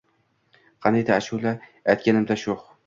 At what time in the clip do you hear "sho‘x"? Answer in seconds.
2.47-2.71